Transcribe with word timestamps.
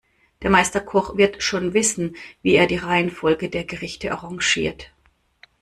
Der 0.41 0.49
Meisterkoch 0.49 1.15
wird 1.15 1.43
schon 1.43 1.75
wissen, 1.75 2.15
wie 2.41 2.55
er 2.55 2.65
die 2.65 2.77
Reihenfolge 2.77 3.51
der 3.51 3.65
Gerichte 3.65 4.11
arrangiert. 4.13 4.91